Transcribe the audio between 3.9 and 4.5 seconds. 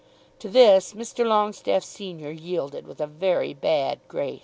grace.